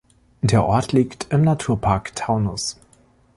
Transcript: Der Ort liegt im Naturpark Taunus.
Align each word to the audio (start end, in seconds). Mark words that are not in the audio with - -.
Der 0.41 0.65
Ort 0.65 0.93
liegt 0.93 1.27
im 1.31 1.43
Naturpark 1.43 2.15
Taunus. 2.15 2.79